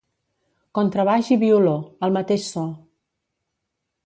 [0.79, 1.75] Contrabaix i violó,
[2.09, 2.65] el mateix so.